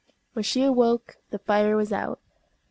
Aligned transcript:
When 0.33 0.41
she 0.41 0.63
awoke 0.63 1.17
the 1.29 1.37
fire 1.37 1.75
was 1.77 1.93
out. 1.93 2.19